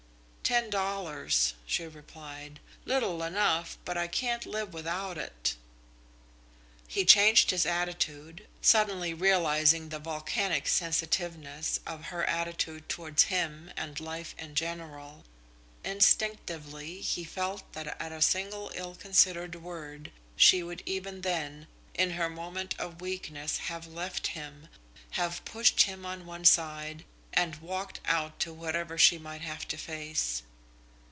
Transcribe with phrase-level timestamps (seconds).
[0.43, 2.59] "Ten dollars," she replied.
[2.83, 5.55] "Little enough, but I can't live without it."
[6.89, 13.97] He changed his attitude, suddenly realising the volcanic sensitiveness of her attitude towards him and
[14.01, 15.23] life in general.
[15.85, 22.11] Instinctively he felt that at a single ill considered word she would even then, in
[22.11, 24.67] her moment of weakness, have left him,
[25.11, 29.77] have pushed him on one side, and walked out to whatever she might have to
[29.77, 30.43] face.